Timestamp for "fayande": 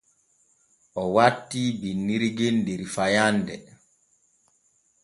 2.93-3.55